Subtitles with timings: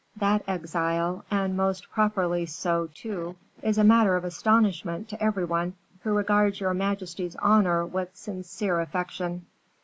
[0.17, 5.75] That exile, and most properly so, too, is a matter of astonishment to every one
[6.01, 9.45] who regards your majesty's honor with sincere affection."